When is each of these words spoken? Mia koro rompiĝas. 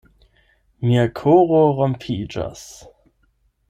Mia 0.87 1.03
koro 1.21 1.61
rompiĝas. 1.83 2.69